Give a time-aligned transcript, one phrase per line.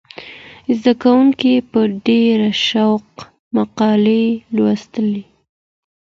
[0.77, 3.07] زده کوونکي په ډېر شوق
[3.55, 5.23] مقالې لوستلې.